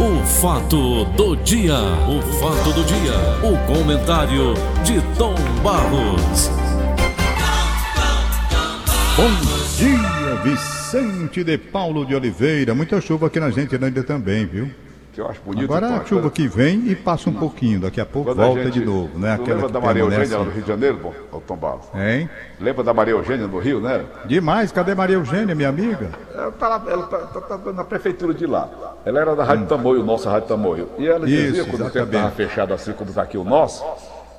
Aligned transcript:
O 0.00 0.24
fato 0.24 1.04
do 1.16 1.34
dia, 1.34 1.74
o 1.74 2.22
fato 2.38 2.72
do 2.72 2.84
dia, 2.84 3.14
o 3.42 3.58
comentário 3.66 4.54
de 4.84 5.00
Tom 5.18 5.34
Barros. 5.60 6.48
Bom 9.16 9.28
dia, 9.76 10.36
Vicente 10.44 11.42
de 11.42 11.58
Paulo 11.58 12.06
de 12.06 12.14
Oliveira. 12.14 12.76
Muita 12.76 13.00
chuva 13.00 13.26
aqui 13.26 13.40
na 13.40 13.50
gente 13.50 13.74
ainda 13.74 14.04
também, 14.04 14.46
viu? 14.46 14.70
Que 15.18 15.22
eu 15.22 15.28
acho 15.28 15.40
bonito. 15.44 15.64
Agora 15.64 15.96
a 15.96 15.98
pô, 15.98 16.06
chuva 16.06 16.30
que 16.30 16.46
vem 16.46 16.86
e 16.86 16.94
passa 16.94 17.28
um 17.28 17.32
pouquinho, 17.32 17.80
daqui 17.80 18.00
a 18.00 18.06
pouco 18.06 18.30
quando 18.30 18.40
a 18.40 18.46
volta 18.46 18.62
gente- 18.66 18.78
de 18.78 18.84
novo, 18.84 19.18
né? 19.18 19.32
Aquela 19.34 19.54
lembra 19.56 19.68
da 19.72 19.80
Maria. 19.80 20.02
Eugênia 20.04 20.38
lá 20.38 20.44
no 20.44 20.50
Rio 20.52 20.62
de 20.62 20.68
Janeiro, 20.68 20.96
bom, 21.02 21.12
ô 21.32 21.40
Tom 21.40 21.56
Barros? 21.56 21.86
Hein? 21.92 22.30
Lembra 22.60 22.84
da 22.84 22.94
Maria 22.94 23.14
Eugênia 23.14 23.48
no 23.48 23.58
Rio, 23.58 23.80
né? 23.80 24.04
Demais, 24.26 24.70
cadê 24.70 24.94
Maria 24.94 25.16
Eugênia, 25.16 25.56
minha 25.56 25.70
amiga? 25.70 26.10
Ela 26.32 26.52
tá, 26.52 26.68
lá- 26.68 26.84
ela 26.86 27.02
tá, 27.08 27.18
tá- 27.18 27.58
tá 27.58 27.72
na 27.72 27.82
prefeitura 27.82 28.32
de 28.32 28.46
lá. 28.46 28.68
Ela 29.04 29.18
era 29.22 29.34
da 29.34 29.42
Rádio 29.42 29.66
Tamoio, 29.66 30.04
nossa 30.04 30.30
Rádio 30.30 30.46
Tamoio. 30.50 30.88
E 30.96 31.08
ela 31.08 31.26
dizia, 31.26 31.62
Hum. 31.62 31.66
Isso, 31.66 31.70
quando 31.70 31.86
o 31.88 31.90
tempo 31.90 32.06
estava 32.06 32.30
fechado 32.30 32.72
assim 32.72 32.92
como 32.92 33.10
está 33.10 33.22
aqui 33.22 33.36
o 33.36 33.42
nosso, 33.42 33.84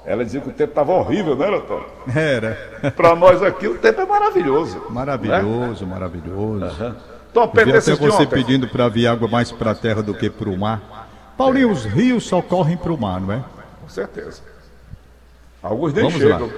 ela 0.05 0.23
dizia 0.23 0.39
que 0.39 0.47
o 0.47 0.53
tempo 0.53 0.71
estava 0.71 0.93
horrível, 0.93 1.35
né, 1.35 1.61
Tom? 1.67 1.83
Era. 2.17 2.57
Para 2.95 3.17
nós 3.17 3.43
aqui 3.43 3.67
o 3.67 3.77
tempo 3.77 3.99
é 3.99 4.05
maravilhoso. 4.05 4.81
Maravilhoso, 4.89 5.85
maravilhoso. 5.85 6.59
Né? 6.83 6.95
Vi 7.33 7.71
até 7.71 7.95
você 7.95 8.23
ontem. 8.23 8.27
pedindo 8.27 8.67
para 8.67 8.87
vir 8.89 9.07
água 9.07 9.27
mais 9.27 9.51
para 9.51 9.71
a 9.71 9.75
terra 9.75 10.01
do 10.01 10.13
que 10.13 10.29
para 10.29 10.49
o 10.49 10.57
mar. 10.57 11.07
Paulinho, 11.37 11.71
os 11.71 11.85
rios 11.85 12.25
só 12.25 12.41
correm 12.41 12.75
para 12.75 12.91
o 12.91 12.97
mar, 12.99 13.21
não 13.21 13.31
é? 13.31 13.43
Com 13.81 13.89
certeza. 13.89 14.41
Alguns 15.61 15.93
nem 15.93 16.03
Vamos 16.05 16.21
lá. 16.21 16.37
chegam. 16.39 16.51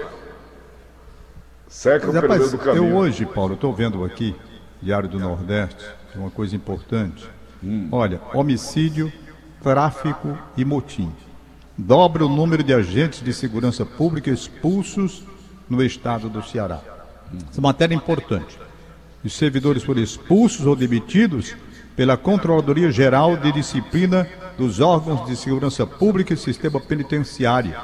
Secam 1.67 2.11
Mas, 2.11 2.21
pelo 2.21 2.29
meio 2.29 2.43
rapaz, 2.43 2.51
do 2.51 2.57
caminho. 2.57 2.87
eu 2.89 2.95
hoje, 2.97 3.25
Paulo, 3.25 3.53
estou 3.53 3.73
vendo 3.73 4.03
aqui, 4.03 4.35
Diário 4.81 5.07
do 5.07 5.19
Nordeste, 5.19 5.85
uma 6.15 6.29
coisa 6.29 6.55
importante. 6.55 7.27
Hum. 7.63 7.87
Olha, 7.91 8.19
homicídio, 8.33 9.11
tráfico 9.63 10.37
e 10.57 10.65
motim. 10.65 11.11
Dobra 11.77 12.25
o 12.25 12.29
número 12.29 12.63
de 12.63 12.73
agentes 12.73 13.21
de 13.23 13.33
segurança 13.33 13.85
pública 13.85 14.29
expulsos 14.29 15.23
no 15.69 15.81
estado 15.83 16.27
do 16.29 16.43
Ceará. 16.43 16.79
Essa 17.49 17.61
matéria 17.61 17.93
é 17.93 17.97
importante. 17.97 18.59
Os 19.23 19.33
servidores 19.33 19.83
foram 19.83 20.01
expulsos 20.01 20.65
ou 20.65 20.75
demitidos 20.75 21.55
pela 21.95 22.17
Controladoria 22.17 22.91
Geral 22.91 23.37
de 23.37 23.51
Disciplina 23.51 24.27
dos 24.57 24.79
órgãos 24.79 25.25
de 25.27 25.35
segurança 25.35 25.85
pública 25.85 26.33
e 26.33 26.37
sistema 26.37 26.79
penitenciário 26.79 27.75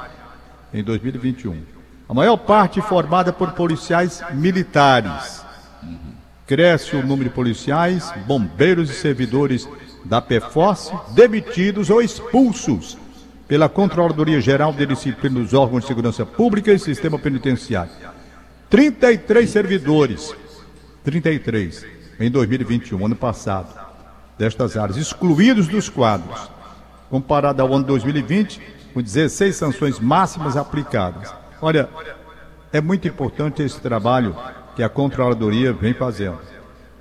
em 0.72 0.82
2021. 0.82 1.62
A 2.08 2.14
maior 2.14 2.36
parte 2.36 2.80
formada 2.80 3.32
por 3.32 3.52
policiais 3.52 4.22
militares. 4.32 5.44
Cresce 6.46 6.96
o 6.96 7.06
número 7.06 7.28
de 7.28 7.34
policiais, 7.34 8.12
bombeiros 8.26 8.90
e 8.90 8.94
servidores 8.94 9.68
da 10.04 10.20
PFOS 10.20 10.90
demitidos 11.10 11.90
ou 11.90 12.00
expulsos 12.00 12.96
pela 13.46 13.68
Controladoria 13.68 14.40
Geral 14.40 14.72
de 14.72 14.86
Disciplina 14.86 15.40
dos 15.40 15.54
órgãos 15.54 15.82
de 15.82 15.88
segurança 15.88 16.24
pública 16.24 16.72
e 16.72 16.78
sistema 16.78 17.18
penitenciário. 17.18 17.92
33 18.70 19.48
servidores, 19.48 20.34
33, 21.08 21.86
em 22.20 22.30
2021, 22.30 23.06
ano 23.06 23.16
passado, 23.16 23.74
destas 24.36 24.76
áreas, 24.76 24.98
excluídos 24.98 25.66
dos 25.66 25.88
quadros 25.88 26.50
comparado 27.08 27.62
ao 27.62 27.72
ano 27.72 27.84
2020, 27.84 28.60
com 28.92 29.00
16 29.00 29.56
sanções 29.56 29.98
máximas 29.98 30.54
aplicadas. 30.54 31.32
Olha, 31.62 31.88
é 32.70 32.82
muito 32.82 33.08
importante 33.08 33.62
esse 33.62 33.80
trabalho 33.80 34.36
que 34.76 34.82
a 34.82 34.88
Controladoria 34.90 35.72
vem 35.72 35.94
fazendo, 35.94 36.40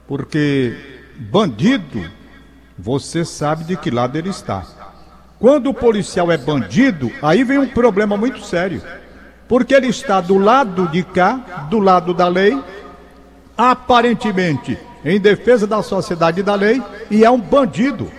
porque 0.07 1.03
bandido, 1.17 2.09
você 2.79 3.25
sabe 3.25 3.65
de 3.65 3.75
que 3.75 3.91
lado 3.91 4.17
ele 4.17 4.29
está. 4.29 4.65
Quando 5.37 5.69
o 5.69 5.73
policial 5.73 6.31
é 6.31 6.37
bandido, 6.37 7.11
aí 7.21 7.43
vem 7.43 7.57
um 7.57 7.67
problema 7.67 8.15
muito 8.15 8.41
sério, 8.45 8.81
porque 9.49 9.73
ele 9.73 9.87
está 9.87 10.21
do 10.21 10.37
lado 10.37 10.87
de 10.87 11.03
cá, 11.03 11.67
do 11.69 11.79
lado 11.79 12.13
da 12.13 12.29
lei, 12.29 12.57
aparentemente 13.57 14.77
em 15.03 15.19
defesa 15.19 15.65
da 15.65 15.81
sociedade 15.81 16.41
e 16.41 16.43
da 16.43 16.55
lei, 16.55 16.81
e 17.09 17.23
é 17.23 17.31
um 17.31 17.39
bandido. 17.39 18.09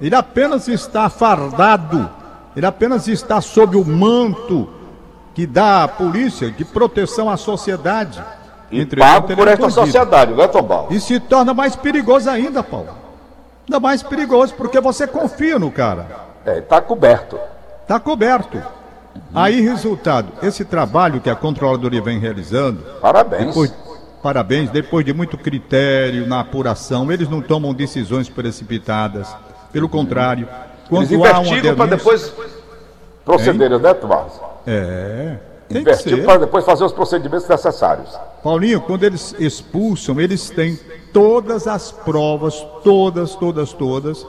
Ele 0.00 0.14
apenas 0.14 0.68
está 0.68 1.08
fardado, 1.08 2.08
ele 2.56 2.66
apenas 2.66 3.08
está 3.08 3.40
sob 3.40 3.76
o 3.76 3.84
manto 3.84 4.68
que 5.34 5.46
dá 5.46 5.84
à 5.84 5.88
polícia 5.88 6.50
de 6.50 6.64
proteção 6.64 7.28
à 7.28 7.36
sociedade. 7.36 8.22
E 8.70 8.80
Entretanto, 8.80 9.12
pago 9.12 9.36
por 9.36 9.48
é 9.48 9.52
esta 9.52 9.62
bandido. 9.62 9.84
sociedade, 9.86 10.34
né, 10.34 10.48
Tom 10.48 10.62
Barros? 10.62 10.94
E 10.94 11.00
se 11.00 11.20
torna 11.20 11.52
mais 11.52 11.76
perigoso 11.76 12.28
ainda, 12.30 12.62
Paulo. 12.62 12.88
Ainda 13.66 13.80
mais 13.80 14.02
perigoso, 14.02 14.54
porque 14.54 14.80
você 14.80 15.06
confia 15.06 15.58
no 15.58 15.70
cara. 15.70 16.06
É, 16.44 16.60
tá 16.60 16.80
coberto. 16.80 17.38
Está 17.82 17.98
coberto. 17.98 18.62
Aí, 19.34 19.60
resultado, 19.60 20.32
esse 20.42 20.64
trabalho 20.64 21.20
que 21.20 21.30
a 21.30 21.34
Controladoria 21.34 22.02
vem 22.02 22.18
realizando, 22.18 22.82
Parabéns. 23.00 23.46
depois, 23.46 23.74
parabéns, 24.26 24.70
depois 24.70 25.04
de 25.04 25.14
muito 25.14 25.38
critério 25.38 26.26
na 26.26 26.40
apuração, 26.40 27.12
eles 27.12 27.28
não 27.28 27.40
tomam 27.40 27.72
decisões 27.72 28.28
precipitadas. 28.28 29.32
Pelo 29.72 29.88
contrário, 29.88 30.48
Eles 30.90 31.08
quando 31.08 31.24
há 31.24 31.38
uma 31.38 31.42
investigam 31.42 31.76
para 31.76 31.86
denúncia... 31.86 31.96
depois 31.96 32.34
procederem, 33.24 33.78
né, 33.78 33.94
Tom 33.94 34.08
Barros? 34.08 34.32
É, 34.66 35.36
tem 35.68 35.84
para 36.24 36.38
depois 36.38 36.64
fazer 36.64 36.82
os 36.82 36.92
procedimentos 36.92 37.46
necessários. 37.46 38.18
Paulinho, 38.42 38.80
quando 38.80 39.04
eles 39.04 39.32
expulsam, 39.38 40.20
eles 40.20 40.50
têm 40.50 40.76
todas 41.12 41.68
as 41.68 41.92
provas, 41.92 42.66
todas, 42.82 43.36
todas, 43.36 43.72
todas, 43.72 44.26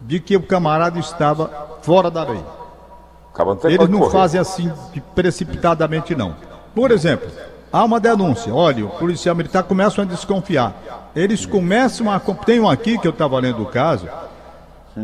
de 0.00 0.18
que 0.18 0.36
o 0.36 0.42
camarada 0.42 0.98
estava 0.98 1.68
fora 1.82 2.10
da 2.10 2.24
lei. 2.24 2.42
Não 3.38 3.58
Eles 3.62 3.88
não 3.88 4.00
correr. 4.00 4.10
fazem 4.10 4.40
assim 4.40 4.72
precipitadamente, 5.14 6.16
não. 6.16 6.34
Por 6.74 6.90
exemplo, 6.90 7.30
há 7.74 7.84
uma 7.84 7.98
denúncia. 7.98 8.54
Olha, 8.54 8.86
o 8.86 8.88
policial 8.88 9.34
militar 9.34 9.64
começa 9.64 10.00
a 10.00 10.04
desconfiar. 10.04 11.10
Eles 11.16 11.44
começam 11.44 12.08
a. 12.08 12.20
Tem 12.20 12.60
um 12.60 12.68
aqui 12.68 12.96
que 12.96 13.06
eu 13.08 13.10
estava 13.10 13.38
lendo 13.40 13.62
o 13.62 13.66
caso, 13.66 14.08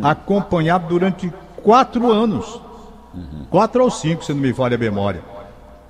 acompanhado 0.01 0.87
durante 0.87 1.33
quatro 1.63 2.11
anos. 2.13 2.61
Quatro 3.51 3.83
ou 3.83 3.91
cinco, 3.91 4.25
se 4.25 4.33
não 4.33 4.41
me 4.41 4.53
falha 4.53 4.77
a 4.77 4.79
memória. 4.79 5.21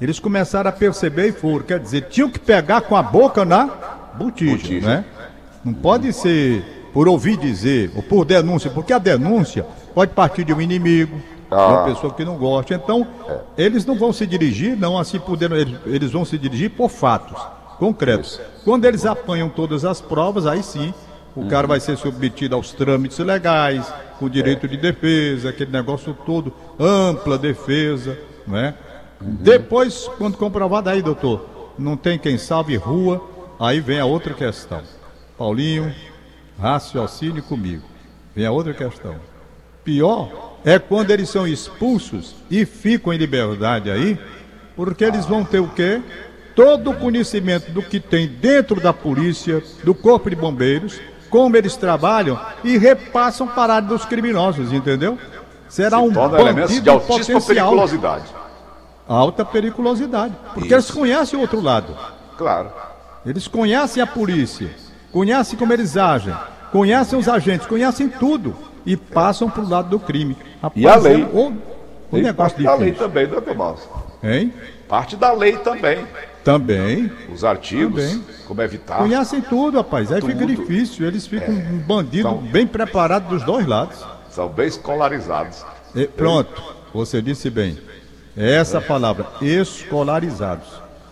Eles 0.01 0.19
começaram 0.19 0.71
a 0.71 0.73
perceber 0.73 1.29
e 1.29 1.33
foram. 1.33 1.67
Quer 1.67 1.79
dizer, 1.79 2.09
tinham 2.09 2.31
que 2.31 2.39
pegar 2.39 2.81
com 2.81 2.97
a 2.97 3.03
boca 3.03 3.45
na 3.45 3.69
botija, 4.15 4.57
Botija. 4.57 4.87
né? 4.89 5.05
Não 5.63 5.75
pode 5.75 6.11
ser 6.15 6.89
por 6.95 7.07
ouvir 7.07 7.37
dizer 7.37 7.93
ou 7.95 8.03
por 8.03 8.25
denúncia, 8.25 8.71
porque 8.71 8.95
a 8.95 8.99
denúncia 8.99 9.67
pode 9.95 10.13
partir 10.13 10.45
de 10.45 10.55
um 10.55 10.61
inimigo, 10.63 11.21
de 11.51 11.55
uma 11.57 11.83
Ah. 11.83 11.85
pessoa 11.85 12.13
que 12.15 12.25
não 12.25 12.37
gosta. 12.37 12.75
Então, 12.75 13.07
eles 13.59 13.85
não 13.85 13.97
vão 13.97 14.13
se 14.13 14.27
dirigir, 14.27 14.77
não 14.77 14.97
assim 14.99 15.19
podendo, 15.19 15.57
eles, 15.57 15.79
eles 15.85 16.13
vão 16.13 16.25
se 16.25 16.39
dirigir 16.39 16.71
por 16.71 16.89
fatos 16.89 17.41
concretos. 17.79 18.41
Quando 18.65 18.85
eles 18.85 19.05
apanham 19.05 19.49
todas 19.49 19.85
as 19.85 20.01
provas, 20.01 20.47
aí 20.47 20.63
sim, 20.63 20.95
o 21.35 21.47
cara 21.47 21.67
vai 21.67 21.81
ser 21.81 21.97
submetido 21.97 22.55
aos 22.55 22.73
trâmites 22.73 23.19
legais, 23.19 23.93
com 24.19 24.29
direito 24.29 24.69
de 24.69 24.77
defesa, 24.77 25.49
aquele 25.49 25.71
negócio 25.73 26.15
todo, 26.27 26.53
ampla 26.79 27.39
defesa, 27.39 28.19
não 28.47 28.57
é? 28.57 28.75
Depois, 29.21 30.09
quando 30.19 30.37
comprovado 30.37 30.89
aí, 30.89 31.03
doutor, 31.03 31.47
não 31.79 31.97
tem 31.97 32.19
quem 32.19 32.37
salve 32.39 32.77
rua, 32.77 33.23
aí 33.59 33.81
vem 33.81 33.99
a 33.99 34.05
outra 34.05 34.35
questão. 34.35 34.83
Paulinho, 35.37 35.95
raciocínio 36.59 37.43
comigo. 37.43 37.83
Vem 38.35 38.47
a 38.47 38.53
outra 38.53 38.75
questão. 38.75 39.15
Pior 39.83 40.50
é 40.65 40.79
quando 40.79 41.11
eles 41.11 41.29
são 41.29 41.47
expulsos 41.47 42.35
e 42.51 42.65
ficam 42.65 43.13
em 43.13 43.17
liberdade 43.17 43.91
aí, 43.91 44.19
porque 44.77 45.05
eles 45.05 45.27
vão 45.27 45.45
ter 45.45 45.61
o 45.61 45.69
quê? 45.69 46.03
Todo 46.55 46.91
o 46.91 46.97
conhecimento 46.97 47.71
do 47.71 47.83
que 47.83 48.01
tem 48.01 48.27
dentro 48.29 48.81
da 48.81 48.93
polícia, 48.93 49.63
do 49.85 49.95
corpo 49.95 50.29
de 50.29 50.37
bombeiros, 50.37 51.01
como 51.31 51.57
eles 51.57 51.77
trabalham 51.77 52.39
e 52.65 52.77
repassam 52.77 53.47
para 53.47 53.77
a 53.77 53.81
dos 53.81 54.05
criminosos, 54.05 54.73
entendeu? 54.73 55.19
Será 55.69 56.01
um 56.01 56.13
Torna 56.13 56.41
elementos 56.41 56.71
bandido 56.71 56.85
de 56.85 56.91
altíssima 56.91 57.41
potencial. 57.41 57.47
periculosidade. 57.47 58.25
Alta 59.07 59.45
periculosidade. 59.45 60.35
Porque 60.55 60.75
eles 60.75 60.91
conhecem 60.91 61.39
o 61.39 61.43
outro 61.43 61.61
lado. 61.61 61.97
Claro. 62.37 62.71
Eles 63.25 63.47
conhecem 63.47 64.03
a 64.03 64.07
polícia, 64.07 64.71
conhecem 65.13 65.59
como 65.59 65.73
eles 65.73 65.97
agem, 65.97 66.35
conhecem 66.73 67.19
os 67.19 67.29
agentes, 67.29 67.67
conhecem 67.67 68.09
tudo 68.09 68.57
e 68.87 68.97
passam 68.97 69.49
para 69.51 69.63
o 69.63 69.69
lado 69.69 69.89
do 69.91 69.99
crime. 69.99 70.37
E 70.75 70.87
a 70.87 70.97
lei? 70.97 71.23
é 71.23 71.27
o, 71.27 71.53
o 72.11 72.19
E 72.19 72.23
negócio 72.23 72.35
parte 72.37 72.63
da 72.63 72.75
lei 72.75 72.93
também, 72.93 73.27
né, 73.27 73.41
Tomás? 73.41 73.81
Hein? 74.23 74.53
Parte 74.89 75.17
da 75.17 75.33
lei 75.33 75.57
também. 75.59 76.05
Também. 76.43 77.13
Os 77.33 77.45
artigos, 77.45 78.03
Também. 78.03 78.25
como 78.49 78.63
evitar. 78.63 78.97
Conhecem 78.99 79.41
tudo, 79.43 79.77
rapaz. 79.77 80.11
Aí 80.11 80.21
fica 80.23 80.35
Tudo. 80.39 80.47
difícil. 80.47 81.07
Eles 81.07 81.27
ficam 81.27 81.55
um 81.55 81.79
bandido 81.79 82.29
Então- 82.29 82.39
bem 82.39 82.67
preparado 82.67 83.29
dos 83.29 83.43
dois 83.45 83.67
lados. 83.67 83.99
São 84.31 84.49
bem 84.49 84.67
escolarizados. 84.67 85.65
E 85.95 86.07
pronto, 86.07 86.63
você 86.95 87.21
disse 87.21 87.51
bem. 87.51 87.79
É 88.37 88.55
essa 88.55 88.81
palavra, 88.81 89.27
escolarizados. 89.43 90.67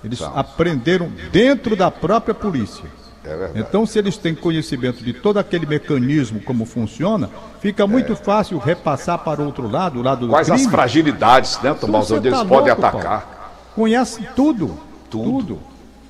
Eles 0.05 0.23
aprenderam 0.23 1.11
dentro 1.33 1.75
da 1.77 1.91
própria 1.91 2.35
polícia. 2.35 2.85
É. 3.25 3.51
Então, 3.57 3.85
se 3.85 3.99
eles 3.99 4.17
têm 4.17 4.35
conhecimento 4.35 5.03
de 5.05 5.13
todo 5.13 5.39
aquele 5.39 5.67
mecanismo, 5.67 6.41
como 6.41 6.65
funciona, 6.65 7.29
fica 7.61 7.87
muito 7.87 8.15
fácil 8.17 8.59
repassar 8.59 9.19
para 9.19 9.43
o 9.43 9.47
outro 9.47 9.69
lado, 9.69 9.99
o 9.99 10.03
lado 10.03 10.27
do 10.27 10.33
Quais 10.33 10.49
as 10.51 10.57
crime. 10.61 10.71
fragilidades, 10.71 11.61
né, 11.61 11.75
Tomás, 11.75 12.07
Você 12.07 12.15
onde 12.15 12.31
tá 12.31 12.37
eles 12.37 12.49
podem 12.49 12.73
louco, 12.73 12.87
atacar? 12.87 13.71
Conhece 13.75 14.27
tudo, 14.35 14.79
Tudo. 15.11 15.25
tudo. 15.43 15.59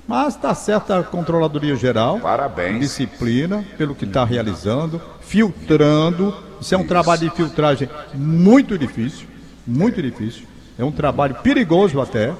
Mas 0.06 0.34
está 0.36 0.54
certa 0.54 0.98
a 0.98 1.02
Controladoria 1.02 1.76
Geral. 1.76 2.18
Parabéns. 2.20 2.80
Disciplina 2.80 3.62
pelo 3.76 3.94
que 3.94 4.06
está 4.06 4.24
realizando, 4.24 5.00
filtrando. 5.20 6.34
Isso 6.60 6.74
é 6.74 6.78
um 6.78 6.86
trabalho 6.86 7.20
de 7.20 7.30
filtragem 7.30 7.90
muito 8.14 8.78
difícil, 8.78 9.26
muito 9.66 10.00
difícil. 10.02 10.46
É 10.78 10.84
um 10.84 10.90
trabalho 10.92 11.34
perigoso 11.36 12.00
até, 12.00 12.32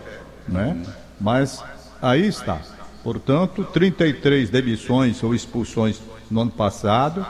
né? 0.49 0.83
Mas 1.21 1.63
aí 2.01 2.27
está. 2.27 2.59
Portanto, 3.03 3.65
33 3.65 4.51
demissões 4.51 5.23
ou 5.23 5.35
expulsões 5.35 6.01
no 6.31 6.43
ano 6.43 6.51
passado 6.51 7.25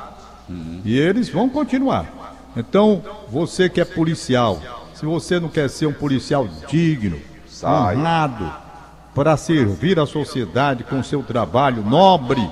e 0.85 0.99
eles 0.99 1.29
vão 1.29 1.49
continuar. 1.49 2.35
Então, 2.57 3.03
você 3.29 3.69
que 3.69 3.81
é 3.81 3.85
policial, 3.85 4.61
se 4.95 5.05
você 5.05 5.39
não 5.39 5.49
quer 5.49 5.69
ser 5.69 5.87
um 5.87 5.93
policial 5.93 6.49
digno, 6.69 7.19
Sai. 7.47 7.97
honrado, 7.97 8.51
para 9.15 9.37
servir 9.37 9.99
a 9.99 10.07
sociedade 10.07 10.85
com 10.85 11.03
seu 11.03 11.23
trabalho 11.23 11.85
nobre, 11.85 12.49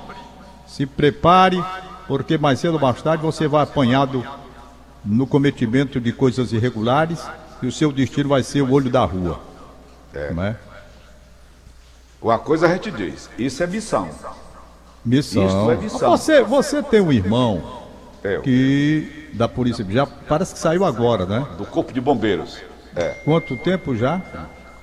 se 0.66 0.84
prepare, 0.84 1.62
porque 2.06 2.36
mais 2.36 2.60
cedo 2.60 2.74
ou 2.74 2.80
mais 2.80 3.00
tarde 3.02 3.22
você 3.22 3.48
vai 3.48 3.62
apanhado 3.62 4.24
no 5.04 5.26
cometimento 5.26 6.00
de 6.00 6.12
coisas 6.12 6.52
irregulares 6.52 7.24
e 7.62 7.66
o 7.66 7.72
seu 7.72 7.90
destino 7.92 8.28
vai 8.28 8.42
ser 8.42 8.62
o 8.62 8.72
olho 8.72 8.90
da 8.90 9.04
rua. 9.04 9.40
É. 10.12 10.32
Não 10.32 10.42
é? 10.42 10.56
Uma 12.26 12.40
coisa 12.40 12.66
a 12.66 12.72
gente 12.72 12.90
diz, 12.90 13.30
isso 13.38 13.62
é 13.62 13.68
missão. 13.68 14.08
Missão. 15.04 15.46
Isso 15.46 15.70
é 15.70 15.76
missão. 15.76 16.10
Você, 16.10 16.42
você 16.42 16.82
tem 16.82 17.00
um 17.00 17.12
irmão 17.12 17.84
É, 18.24 18.40
que 18.40 19.30
da 19.34 19.46
polícia 19.46 19.86
já 19.88 20.04
parece 20.04 20.52
que 20.54 20.58
saiu 20.58 20.84
agora, 20.84 21.24
né? 21.24 21.46
do 21.56 21.64
Corpo 21.64 21.92
de 21.92 22.00
Bombeiros. 22.00 22.60
É. 22.96 23.10
Quanto 23.24 23.56
tempo 23.56 23.94
já? 23.94 24.20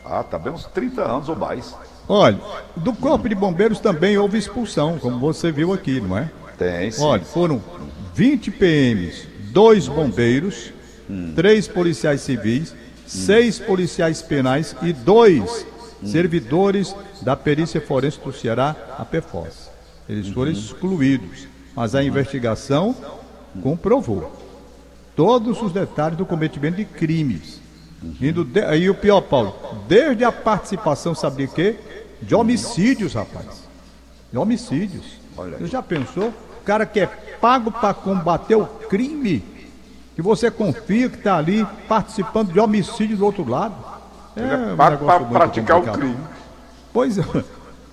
Ah, 0.06 0.24
tá 0.24 0.40
bem 0.40 0.54
uns 0.54 0.64
30 0.68 1.02
anos 1.02 1.28
ou 1.28 1.36
mais. 1.36 1.76
Olha, 2.08 2.40
do 2.78 2.94
corpo 2.94 3.28
de 3.28 3.36
bombeiros 3.36 3.80
também 3.82 4.18
houve 4.18 4.38
expulsão, 4.38 4.98
como 4.98 5.20
você 5.20 5.52
viu 5.52 5.74
aqui, 5.74 6.00
não 6.00 6.18
é? 6.18 6.32
Tem, 6.58 6.92
sim. 6.92 7.04
Olha, 7.04 7.26
foram 7.26 7.62
20 8.14 8.52
PMs, 8.52 9.28
dois 9.52 9.90
bombeiros, 9.90 10.72
três 11.36 11.68
policiais 11.68 12.22
civis, 12.22 12.74
seis 13.06 13.60
policiais 13.60 14.22
penais 14.22 14.74
e 14.82 14.94
dois 14.94 15.73
servidores 16.06 16.96
da 17.22 17.36
perícia 17.36 17.82
forense 17.82 18.20
do 18.20 18.32
Ceará, 18.32 18.76
a 18.98 19.06
PFOS. 19.06 19.70
Eles 20.08 20.30
foram 20.30 20.52
excluídos, 20.52 21.48
mas 21.76 21.96
a 21.96 22.04
investigação 22.04 22.96
comprovou 23.62 24.32
todos 25.16 25.62
os 25.62 25.72
detalhes 25.72 26.18
do 26.18 26.26
cometimento 26.26 26.78
de 26.78 26.86
crimes. 26.86 27.62
Indo 28.20 28.44
de... 28.44 28.62
Aí 28.62 28.90
o 28.90 28.96
pior, 28.96 29.22
Paulo, 29.22 29.56
desde 29.88 30.24
a 30.24 30.32
participação, 30.32 31.16
sabe 31.16 31.48
de 31.48 31.54
quê? 31.54 31.76
De 32.22 32.36
homicídios, 32.36 33.14
rapaz. 33.14 33.64
De 34.32 34.38
homicídios. 34.38 35.20
Você 35.36 35.68
já 35.68 35.82
pensou? 35.82 36.30
O 36.30 36.64
cara 36.66 36.86
que 36.86 37.00
é 37.00 37.08
pago 37.08 37.72
para 37.72 37.94
combater 37.94 38.56
o 38.56 38.66
crime, 38.66 39.44
que 40.16 40.22
você 40.22 40.50
confia 40.52 41.10
que 41.10 41.18
está 41.18 41.38
ali 41.38 41.66
participando 41.88 42.52
de 42.52 42.60
homicídio 42.60 43.18
do 43.18 43.26
outro 43.26 43.48
lado. 43.48 43.93
É, 44.36 44.42
Ele 44.42 44.52
é 44.54 44.58
um 44.58 44.76
para 44.76 44.98
praticar 45.20 45.78
o 45.78 45.82
complicado. 45.82 46.00
crime. 46.00 46.18
Pois 46.92 47.18
é. 47.18 47.24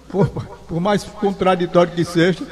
Por, 0.09 0.27
por 0.29 0.81
mais 0.81 1.05
contraditório 1.05 1.93
que 1.93 2.05
seja, 2.05 2.45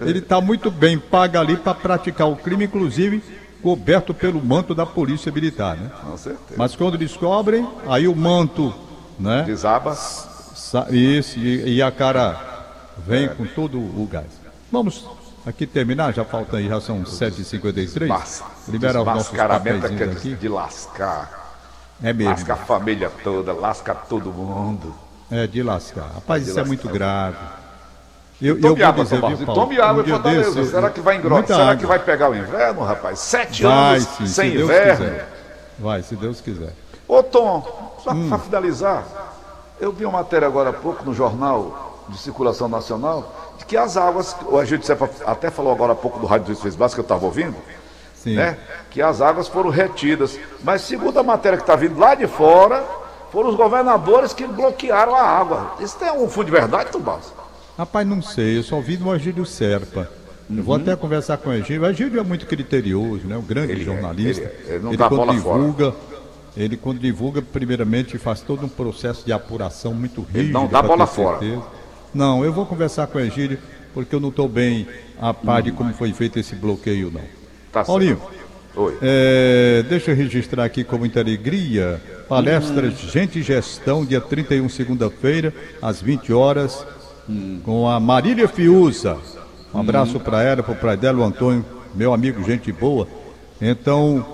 ele 0.00 0.18
está 0.18 0.40
muito 0.40 0.70
bem 0.70 0.98
pago 0.98 1.38
ali 1.38 1.56
para 1.56 1.74
praticar 1.74 2.28
o 2.28 2.36
crime, 2.36 2.64
inclusive 2.66 3.22
coberto 3.62 4.12
pelo 4.12 4.42
manto 4.44 4.74
da 4.74 4.84
polícia 4.84 5.32
militar, 5.32 5.76
né? 5.76 5.90
Com 6.04 6.16
certeza. 6.16 6.54
Mas 6.56 6.76
quando 6.76 6.98
descobrem, 6.98 7.66
aí 7.88 8.06
o 8.06 8.14
manto, 8.14 8.72
né? 9.18 9.42
Desaba. 9.44 9.94
Sa- 9.94 10.86
Isso, 10.90 11.38
e, 11.38 11.76
e 11.76 11.82
a 11.82 11.90
cara 11.90 12.38
vem 13.06 13.28
com 13.28 13.46
todo 13.46 13.78
o 13.78 14.06
gás. 14.10 14.26
Vamos 14.70 15.06
aqui 15.46 15.66
terminar, 15.66 16.12
já 16.12 16.24
falta 16.24 16.58
aí, 16.58 16.68
já 16.68 16.80
são 16.80 17.02
7h53. 17.02 18.06
Mas, 18.06 18.42
Liberar 18.68 19.00
os 19.00 19.06
nossos 19.06 19.32
é 19.38 19.40
é 19.42 19.48
papéis 19.48 19.84
aqui. 19.84 20.34
de 20.34 20.48
lascar. 20.48 21.35
É 22.02 22.12
mesmo, 22.12 22.30
Lasca 22.32 22.52
a 22.52 22.56
família 22.56 23.10
toda, 23.24 23.52
lasca 23.52 23.94
todo 23.94 24.30
mundo. 24.32 24.94
é 25.30 25.46
de 25.46 25.62
lascar. 25.62 26.10
Rapaz, 26.14 26.44
de 26.44 26.50
isso 26.50 26.58
é 26.58 26.62
lascar. 26.62 26.66
muito 26.68 26.88
grave. 26.88 27.36
Eu, 28.40 28.60
Tome 28.60 28.74
vou 28.80 28.86
água, 28.86 29.04
dizer, 29.04 29.20
Tomás. 29.20 29.38
viu, 29.38 29.46
tome 29.46 29.80
água 29.80 30.02
um 30.02 30.06
em 30.06 30.10
Fortaleza. 30.10 30.50
desse, 30.60 30.70
Será 30.72 30.90
que 30.90 31.00
vai 31.00 31.16
engrossar? 31.16 31.46
Será 31.46 31.62
água. 31.62 31.76
que 31.76 31.86
vai 31.86 31.98
pegar 31.98 32.28
o 32.30 32.34
inverno, 32.36 32.82
rapaz? 32.84 33.18
Sete 33.18 33.62
Vai 33.62 33.72
anos 33.96 34.02
sim, 34.08 34.26
sem 34.26 34.50
se 34.50 34.58
inverno. 34.62 35.04
quiser. 35.06 35.28
Vai, 35.78 36.02
se 36.02 36.16
Deus 36.16 36.40
quiser. 36.42 36.74
Ô 37.08 37.22
Tom, 37.22 37.94
só 38.04 38.10
Hum. 38.12 38.28
para 38.28 38.38
finalizar, 38.40 39.04
eu 39.80 39.90
vi 39.90 40.04
uma 40.04 40.18
matéria 40.18 40.46
agora 40.46 40.68
há 40.68 40.72
pouco 40.74 41.02
no 41.02 41.14
jornal 41.14 42.04
de 42.10 42.18
circulação 42.18 42.68
nacional 42.68 43.54
de 43.58 43.64
que 43.64 43.74
as 43.76 43.96
águas, 43.96 44.36
Agildo 44.60 44.84
Cepa 44.84 45.08
até 45.26 45.50
falou 45.50 45.72
agora 45.72 45.92
há 45.92 45.96
pouco 45.96 46.18
do 46.18 46.26
Rádio 46.26 46.48
dos 46.54 46.60
Fez 46.60 46.76
que 46.76 47.00
eu 47.00 47.02
estava 47.02 47.24
ouvindo, 47.24 47.56
Sim. 48.30 48.36
né? 48.36 48.56
Que 48.90 49.00
as 49.00 49.20
águas 49.20 49.48
foram 49.48 49.70
retidas. 49.70 50.38
Mas 50.62 50.82
segundo 50.82 51.18
a 51.18 51.22
matéria 51.22 51.56
que 51.56 51.62
está 51.62 51.76
vindo 51.76 51.98
lá 51.98 52.14
de 52.14 52.26
fora, 52.26 52.84
foram 53.30 53.48
os 53.50 53.56
governadores 53.56 54.32
que 54.32 54.46
bloquearam 54.46 55.14
a 55.14 55.22
água. 55.22 55.74
Isso 55.80 55.96
tem 55.98 56.10
um 56.10 56.28
fundo 56.28 56.46
de 56.46 56.52
verdade, 56.52 56.90
Tubás? 56.90 57.32
Rapaz, 57.78 58.06
não 58.06 58.22
sei, 58.22 58.58
eu 58.58 58.62
só 58.62 58.80
vi 58.80 58.96
do 58.96 59.10
Agílio 59.10 59.44
Serpa. 59.44 60.08
Eu 60.48 60.62
vou 60.62 60.76
até 60.76 60.94
conversar 60.94 61.36
com 61.38 61.50
o 61.50 61.52
Egílio. 61.52 61.82
O 61.82 61.86
Egílio 61.86 62.20
é 62.20 62.22
muito 62.22 62.46
criterioso, 62.46 63.26
né? 63.26 63.36
Um 63.36 63.42
grande 63.42 63.72
Ele 63.72 63.82
é, 63.82 63.84
jornalista. 63.84 64.42
ele 64.42 64.52
é. 64.70 64.74
Ele 64.74 64.84
não 64.84 64.94
dá 64.94 65.08
quando 65.08 65.18
bola 65.18 65.34
fora. 65.34 65.58
divulga, 65.58 65.94
ele 66.56 66.76
quando 66.76 66.98
divulga, 67.00 67.42
primeiramente 67.42 68.16
faz 68.16 68.40
todo 68.40 68.64
um 68.64 68.68
processo 68.68 69.26
de 69.26 69.32
apuração 69.32 69.92
muito 69.92 70.22
rígido. 70.22 70.52
não 70.52 70.66
dá 70.66 70.80
bola 70.80 71.06
fora. 71.06 71.40
Não, 72.14 72.44
eu 72.44 72.52
vou 72.52 72.64
conversar 72.64 73.08
com 73.08 73.18
o 73.18 73.20
Egílio, 73.20 73.58
porque 73.92 74.14
eu 74.14 74.20
não 74.20 74.28
estou 74.30 74.48
bem 74.48 74.86
a 75.20 75.34
par 75.34 75.62
de 75.62 75.72
como 75.72 75.92
foi 75.92 76.12
feito 76.12 76.38
esse 76.38 76.54
bloqueio, 76.54 77.10
não. 77.10 77.20
Tá 77.76 77.84
Paulinho, 77.84 78.16
certo. 78.16 78.80
Oi. 78.80 78.98
é, 79.02 79.84
deixa 79.86 80.10
eu 80.10 80.16
registrar 80.16 80.64
aqui 80.64 80.82
com 80.82 80.96
muita 80.96 81.20
alegria. 81.20 82.00
Palestra 82.26 82.90
Gente 82.90 83.40
e 83.40 83.42
Gestão, 83.42 84.02
dia 84.02 84.18
31, 84.18 84.66
segunda-feira, 84.70 85.52
às 85.82 86.00
20 86.00 86.32
horas, 86.32 86.86
com 87.62 87.86
a 87.86 88.00
Marília 88.00 88.48
Fiuza. 88.48 89.18
Um 89.74 89.80
abraço 89.80 90.18
para 90.18 90.42
ela, 90.42 90.62
para 90.62 90.72
o 90.72 90.76
pai 90.76 90.96
dela, 90.96 91.18
o 91.18 91.22
Antônio, 91.22 91.66
meu 91.94 92.14
amigo, 92.14 92.42
gente 92.44 92.72
boa. 92.72 93.06
Então, 93.60 94.24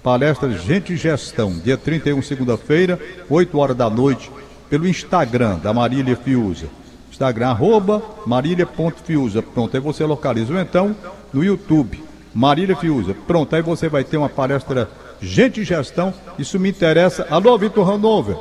palestra 0.00 0.52
Gente 0.52 0.92
e 0.92 0.96
Gestão, 0.96 1.58
dia 1.58 1.76
31, 1.76 2.22
segunda-feira, 2.22 3.00
8 3.28 3.58
horas 3.58 3.76
da 3.76 3.90
noite, 3.90 4.30
pelo 4.68 4.86
Instagram 4.86 5.58
da 5.58 5.74
Marília 5.74 6.14
Fiuza. 6.14 6.68
Instagram, 7.10 7.48
arroba 7.48 8.00
marília.fiuza. 8.24 9.42
Pronto, 9.42 9.76
aí 9.76 9.82
você 9.82 10.04
localiza. 10.04 10.54
Ou 10.54 10.60
então, 10.60 10.94
no 11.32 11.42
YouTube, 11.42 12.09
Marília 12.34 12.76
Fiuza. 12.76 13.14
Pronto, 13.26 13.54
aí 13.56 13.62
você 13.62 13.88
vai 13.88 14.04
ter 14.04 14.16
uma 14.16 14.28
palestra 14.28 14.88
Gente 15.20 15.60
e 15.60 15.64
Gestão. 15.64 16.14
Isso 16.38 16.58
me 16.58 16.70
interessa. 16.70 17.26
Alô, 17.30 17.56
Vitor 17.58 17.88
Hanover. 17.90 18.36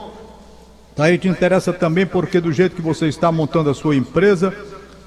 Tá 0.95 1.05
aí, 1.05 1.17
te 1.17 1.27
interessa 1.27 1.71
também 1.73 2.05
porque 2.05 2.39
do 2.39 2.51
jeito 2.51 2.75
que 2.75 2.81
você 2.81 3.07
está 3.07 3.31
montando 3.31 3.69
a 3.69 3.73
sua 3.73 3.95
empresa, 3.95 4.53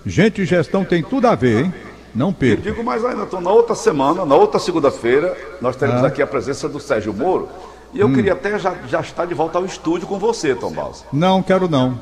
Gente 0.04 0.42
e 0.42 0.44
Gestão 0.44 0.84
tem 0.84 1.02
tudo 1.02 1.26
a 1.28 1.34
ver, 1.34 1.64
hein? 1.66 1.74
Não 2.14 2.28
Eu 2.28 2.34
perca. 2.34 2.62
digo 2.62 2.82
mais 2.84 3.04
ainda, 3.04 3.22
então, 3.22 3.40
na 3.40 3.50
outra 3.50 3.74
semana, 3.74 4.26
na 4.26 4.34
outra 4.34 4.58
segunda-feira, 4.60 5.34
nós 5.60 5.76
teremos 5.76 6.02
Ah. 6.02 6.08
aqui 6.08 6.20
a 6.20 6.26
presença 6.26 6.68
do 6.68 6.78
Sérgio 6.80 7.12
Moro. 7.14 7.48
E 7.94 8.00
eu 8.00 8.10
queria 8.12 8.32
até 8.32 8.58
já, 8.58 8.74
já 8.88 9.00
estar 9.00 9.26
de 9.26 9.34
volta 9.34 9.58
ao 9.58 9.64
estúdio 9.66 10.06
com 10.08 10.18
você, 10.18 10.54
Tom 10.54 10.72
Balsa. 10.72 11.04
Não, 11.12 11.42
quero 11.42 11.68
não. 11.68 11.98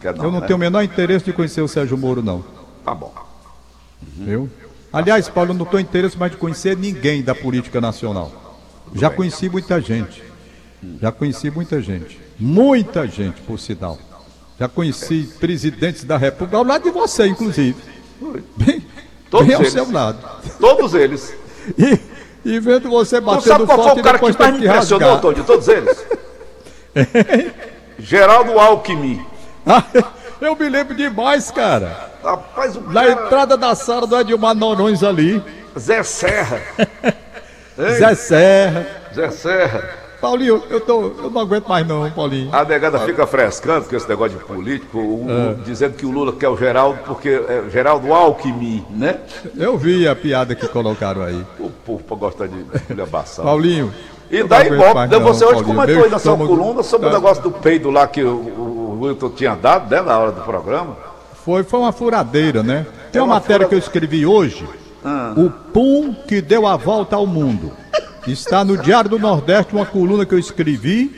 Quer 0.00 0.16
Eu 0.16 0.30
não 0.30 0.40
né? 0.40 0.46
tenho 0.46 0.56
o 0.56 0.60
menor 0.60 0.82
interesse 0.82 1.24
de 1.24 1.32
conhecer 1.32 1.60
o 1.60 1.68
Sérgio 1.68 1.96
Moro, 1.96 2.22
não. 2.22 2.44
Tá 2.84 2.94
bom. 2.94 3.12
Viu? 4.16 4.48
Aliás, 4.92 5.28
Paulo, 5.28 5.50
eu 5.50 5.54
não 5.54 5.66
tenho 5.66 5.80
interesse 5.80 6.16
mais 6.16 6.32
de 6.32 6.38
conhecer 6.38 6.76
ninguém 6.76 7.22
da 7.22 7.34
política 7.34 7.80
nacional. 7.80 8.32
Já 8.94 9.10
conheci 9.10 9.48
muita 9.48 9.80
gente. 9.80 10.22
Já 11.00 11.12
conheci 11.12 11.50
muita 11.50 11.80
gente. 11.82 12.18
Muita 12.38 13.06
gente, 13.06 13.40
por 13.42 13.58
sinal. 13.58 13.98
Já 14.58 14.68
conheci 14.68 15.28
presidentes 15.38 16.04
da 16.04 16.16
República, 16.16 16.56
ao 16.56 16.64
lado 16.64 16.84
de 16.84 16.90
você, 16.90 17.26
inclusive. 17.26 17.76
Bem, 18.56 18.84
Todos 19.30 19.46
bem 19.46 19.56
ao 19.56 19.62
eles. 19.62 19.72
seu 19.72 19.90
lado. 19.90 20.18
Todos 20.58 20.94
eles. 20.94 21.34
E, 21.76 22.00
e 22.54 22.58
vendo 22.60 22.88
você 22.88 23.20
Tu 23.20 23.24
batendo 23.26 23.42
sabe 23.42 23.66
qual 23.66 23.76
foto 23.76 23.90
foi 23.90 24.00
o 24.00 24.02
cara 24.02 24.18
que 24.18 24.24
mais 24.24 24.54
me 24.58 24.66
impressionou, 24.66 25.08
rasgar. 25.08 25.20
Tom, 25.20 25.32
de 25.34 25.42
todos 25.42 25.68
eles? 25.68 26.06
Geraldo 27.98 28.58
Alckmin. 28.58 29.22
Ah, 29.66 29.84
Eu 30.40 30.56
me 30.56 30.68
lembro 30.68 30.94
demais, 30.94 31.50
cara. 31.50 32.07
Rapaz, 32.22 32.76
o 32.76 32.80
Na 32.80 33.04
cara... 33.06 33.12
entrada 33.26 33.56
da 33.56 33.74
sala 33.74 34.06
do 34.06 34.18
Edilmar 34.18 34.54
Norões 34.54 35.02
ali. 35.02 35.42
Zé 35.78 36.02
Serra. 36.02 36.60
Zé 37.78 38.14
Serra. 38.14 38.86
Zé 39.14 39.30
Serra. 39.30 39.84
Paulinho, 40.20 40.60
eu, 40.68 40.80
tô, 40.80 41.12
eu 41.22 41.30
não 41.30 41.40
aguento 41.40 41.68
mais 41.68 41.86
não, 41.86 42.10
Paulinho. 42.10 42.52
A 42.52 42.64
negada 42.64 42.98
fica 42.98 43.24
frescando 43.24 43.84
com 43.88 43.94
esse 43.94 44.08
negócio 44.08 44.36
de 44.36 44.44
político, 44.44 44.98
o- 44.98 45.26
o- 45.26 45.54
dizendo 45.64 45.94
que 45.94 46.04
o 46.04 46.10
Lula 46.10 46.32
quer 46.32 46.48
o 46.48 46.56
Geraldo 46.56 46.98
porque 47.06 47.28
é 47.28 47.70
Geraldo 47.70 48.12
Alckmin, 48.12 48.84
né? 48.90 49.20
Eu 49.56 49.78
vi 49.78 50.08
a 50.08 50.16
piada 50.16 50.56
que 50.56 50.66
colocaram 50.66 51.22
aí. 51.22 51.40
O 51.60 51.70
povo 51.70 52.02
pra 52.02 52.16
gostar 52.16 52.48
de 52.48 52.56
esculhambação. 52.74 53.44
Paulinho. 53.44 53.94
E 54.28 54.42
daí, 54.42 54.68
não, 54.70 55.20
você 55.20 55.44
hoje 55.44 55.54
Paulinho. 55.62 55.64
comentou 55.64 56.04
aí 56.04 56.10
na 56.10 56.18
sua 56.18 56.36
coluna 56.36 56.82
sobre 56.82 57.06
o 57.06 57.10
tá- 57.10 57.16
negócio 57.16 57.42
do 57.44 57.52
peido 57.52 57.88
lá 57.88 58.04
que 58.08 58.22
o, 58.24 58.28
o, 58.34 58.98
o 59.00 59.04
Wilton 59.04 59.30
tinha 59.30 59.54
dado, 59.54 59.88
né, 59.88 60.02
na 60.02 60.18
hora 60.18 60.32
do 60.32 60.40
programa. 60.42 60.96
Foi, 61.48 61.64
foi 61.64 61.80
uma 61.80 61.92
furadeira, 61.92 62.62
né? 62.62 62.86
Tem 63.10 63.20
É 63.20 63.22
uma 63.22 63.36
matéria 63.36 63.66
que 63.66 63.74
eu 63.74 63.78
escrevi 63.78 64.26
hoje. 64.26 64.68
O 65.34 65.48
pum 65.48 66.12
que 66.12 66.42
deu 66.42 66.66
a 66.66 66.76
volta 66.76 67.16
ao 67.16 67.26
mundo. 67.26 67.72
Está 68.26 68.62
no 68.62 68.76
Diário 68.76 69.08
do 69.08 69.18
Nordeste 69.18 69.72
uma 69.72 69.86
coluna 69.86 70.26
que 70.26 70.34
eu 70.34 70.38
escrevi 70.38 71.10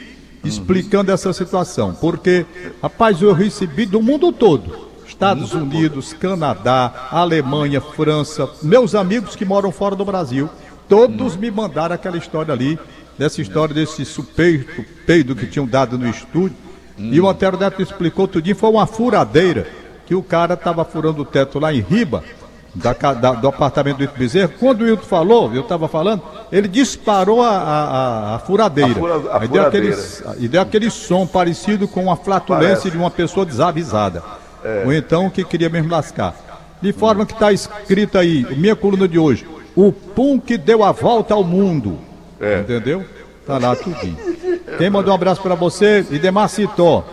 explicando 0.45 1.11
essa 1.11 1.33
situação. 1.33 1.97
Porque, 2.01 2.47
rapaz, 2.81 3.21
eu 3.21 3.33
recebi 3.33 3.87
do 3.87 4.01
mundo 4.01 4.31
todo. 4.31 4.91
Estados 5.05 5.53
Unidos, 5.53 6.13
Canadá, 6.13 7.09
Alemanha, 7.11 7.81
França, 7.81 8.49
meus 8.63 8.95
amigos 8.95 9.35
que 9.35 9.45
moram 9.45 9.73
fora 9.73 9.97
do 9.97 10.05
Brasil, 10.05 10.49
todos 10.89 11.35
me 11.35 11.51
mandaram 11.51 11.97
aquela 11.97 12.17
história 12.17 12.55
ali, 12.55 12.79
dessa 13.19 13.43
história 13.43 13.75
desse 13.75 14.05
supeito 14.05 14.85
peido 15.05 15.35
que 15.35 15.49
tinham 15.49 15.67
dado 15.67 15.99
no 15.99 16.09
estúdio. 16.09 16.57
E 16.97 17.21
o 17.21 17.29
Antero 17.29 17.59
Neto 17.59 17.83
explicou 17.83 18.29
tudinho, 18.29 18.55
foi 18.55 18.71
uma 18.71 18.87
furadeira 18.87 19.80
que 20.11 20.15
o 20.17 20.25
cara 20.25 20.55
estava 20.55 20.85
furando 20.85 21.23
o 21.23 21.25
teto 21.25 21.61
lá 21.61 21.73
em 21.73 21.79
Riba, 21.79 22.25
da 22.75 22.93
da- 22.93 23.31
do 23.35 23.47
apartamento 23.47 23.99
do 23.99 24.03
Hilton 24.03 24.19
Bezerra. 24.19 24.51
Quando 24.59 24.81
o 24.81 24.89
Hilton 24.89 25.05
falou, 25.07 25.55
eu 25.55 25.61
estava 25.61 25.87
falando, 25.87 26.21
ele 26.51 26.67
disparou 26.67 27.41
a, 27.41 27.49
a- 27.51 27.85
a- 28.33 28.35
a 28.35 28.39
furadeira. 28.41 28.91
A 28.91 28.95
fura- 28.95 29.15
a 29.31 29.41
Aí 29.41 29.47
deu 29.47 29.63
aquele, 29.65 29.97
e 30.41 30.49
deu 30.49 30.61
aquele 30.63 30.91
som 30.91 31.25
parecido 31.29 31.87
com 31.87 32.03
uma 32.03 32.17
flatulência 32.17 32.69
Parece. 32.71 32.89
É. 32.89 32.91
de 32.91 32.97
uma 32.99 33.09
pessoa 33.09 33.47
desavisada. 33.47 34.21
Ou 34.85 34.93
então 34.93 35.31
que 35.31 35.45
queria 35.45 35.69
mesmo 35.69 35.89
lascar. 35.93 36.35
De 36.83 36.93
forma 36.93 37.25
que 37.25 37.33
está 37.33 37.53
escrito 37.53 38.19
aí, 38.19 38.45
minha 38.57 38.75
coluna 38.75 39.07
de 39.07 39.17
hoje, 39.17 39.47
o 39.77 39.93
pum 39.93 40.41
que 40.41 40.59
deu 40.59 40.83
a 40.83 40.91
volta 40.91 41.35
ao 41.35 41.45
mundo. 41.45 41.99
É. 42.41 42.59
Entendeu? 42.59 43.05
Tá 43.47 43.59
lá 43.59 43.77
tudinho. 43.77 44.17
Quem 44.77 44.91
mandou 44.91 45.13
um 45.13 45.15
abraço 45.15 45.41
para 45.41 45.55
você? 45.55 46.05
Idemar 46.11 46.49
Citó. 46.49 47.05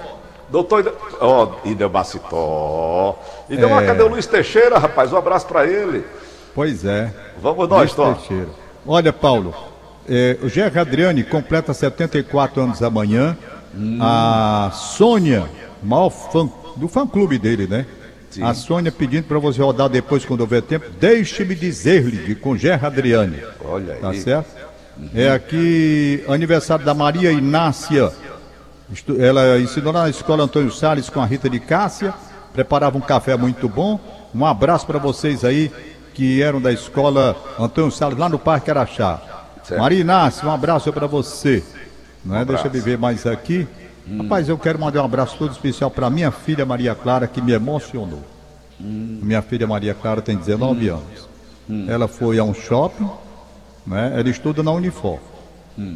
Doutor. 0.50 0.96
Ó, 1.20 1.50
Idemacitó. 1.66 3.20
Idemar, 3.50 3.84
É. 3.84 3.88
cadê 3.88 4.04
o 4.04 4.08
Luiz 4.08 4.26
Teixeira, 4.26 4.78
rapaz? 4.78 5.12
Um 5.12 5.18
abraço 5.18 5.46
pra 5.48 5.66
ele. 5.66 6.04
Pois 6.56 6.86
é. 6.86 7.12
Vamos 7.42 7.68
nós, 7.70 7.94
Tom. 7.94 8.14
Teixeira. 8.14 8.50
Olha, 8.86 9.12
Paulo, 9.12 9.54
é, 10.10 10.38
o 10.42 10.48
Gerry 10.48 10.80
Adriane 10.80 11.24
completa 11.24 11.74
74 11.74 12.62
anos 12.62 12.82
amanhã. 12.82 13.38
A 14.02 14.72
Sônia, 14.74 15.46
maior 15.84 16.10
fã 16.10 16.50
do 16.76 16.88
fã-clube 16.88 17.38
dele, 17.38 17.68
né? 17.68 17.86
A 18.42 18.54
Sônia 18.54 18.92
pedindo 18.92 19.24
para 19.26 19.40
você 19.40 19.62
rodar 19.62 19.90
depois, 19.90 20.24
quando 20.26 20.42
houver 20.42 20.62
tempo. 20.62 20.86
Deixe-me 21.00 21.54
dizer-lhe, 21.56 22.18
de 22.26 22.36
com 22.36 22.56
Gerry 22.58 22.86
Adriane. 22.86 23.44
Olha 23.64 23.94
aí. 23.96 24.00
Tá 24.00 24.14
certo? 24.14 24.48
É 25.14 25.30
aqui, 25.30 26.24
aniversário 26.28 26.84
da 26.86 26.94
Maria 26.94 27.32
Inácia. 27.32 28.12
Ela 29.20 29.60
ensinou 29.60 29.92
na 29.92 30.10
escola 30.10 30.44
Antônio 30.44 30.72
Salles 30.72 31.10
com 31.10 31.20
a 31.20 31.26
Rita 31.26 31.50
de 31.50 31.60
Cássia, 31.60 32.14
preparava 32.54 32.98
um 32.98 33.02
café 33.02 33.36
muito 33.36 33.68
bom. 33.68 34.00
Um 34.34 34.46
abraço 34.46 34.86
para 34.86 34.98
vocês 34.98 35.44
aí 35.44 35.72
que 36.14 36.42
eram 36.42 36.62
da 36.62 36.72
escola 36.72 37.36
Antônio 37.60 37.92
Salles, 37.92 38.18
lá 38.18 38.30
no 38.30 38.40
Parque 38.40 38.72
Araxá. 38.72 39.22
Certo. 39.64 39.82
Maria 39.82 40.00
Inácia, 40.00 40.48
um 40.48 40.52
abraço 40.52 40.92
para 40.94 41.06
você. 41.06 41.64
Não 42.24 42.38
é? 42.38 42.46
Deixa 42.46 42.68
eu 42.68 42.82
ver 42.82 42.98
mais 42.98 43.26
aqui. 43.26 43.68
Rapaz, 44.18 44.48
eu 44.48 44.58
quero 44.58 44.80
mandar 44.80 45.02
um 45.02 45.06
abraço 45.06 45.38
todo 45.38 45.52
especial 45.52 45.92
para 45.92 46.10
minha 46.10 46.32
filha 46.32 46.66
Maria 46.66 46.96
Clara, 46.96 47.28
que 47.28 47.42
me 47.42 47.52
emocionou. 47.52 48.24
Minha 48.80 49.42
filha 49.42 49.68
Maria 49.68 49.94
Clara 49.94 50.22
tem 50.22 50.38
19 50.38 50.88
anos. 50.88 51.28
Ela 51.90 52.08
foi 52.08 52.40
a 52.40 52.44
um 52.44 52.54
shopping, 52.54 53.10
né? 53.86 54.14
ela 54.18 54.30
estuda 54.30 54.64
na 54.64 54.72
Unifor. 54.72 55.20